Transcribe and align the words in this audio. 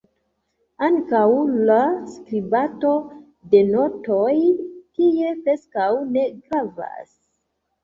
Ankaŭ 0.85 1.25
la 1.69 1.75
"skribado" 2.13 2.95
de 3.53 3.63
notoj 3.75 4.33
tie 4.65 5.37
preskaŭ 5.47 5.89
ne 6.19 6.27
gravas. 6.35 7.17